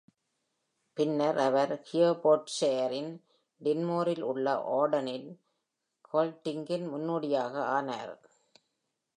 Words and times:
பின்னர் 0.97 1.37
அவர் 1.37 1.73
ஹியர்ஃபோர்ட்ஷையரின் 1.89 3.11
டின்மோரில் 3.61 4.21
உள்ள 4.21 4.47
ஆர்டரின் 4.79 5.29
ஹோல்டிங்கின் 6.13 6.87
முன்னோடியாக 6.89 7.63
ஆனார். 7.75 8.15